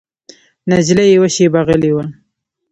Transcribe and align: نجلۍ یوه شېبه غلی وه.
نجلۍ 0.69 1.07
یوه 1.15 1.29
شېبه 1.35 1.61
غلی 1.67 1.91
وه. 1.95 2.05